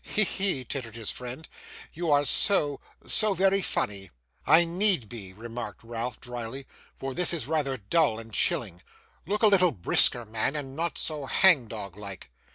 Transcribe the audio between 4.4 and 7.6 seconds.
'I need be,' remarked Ralph, drily, 'for this is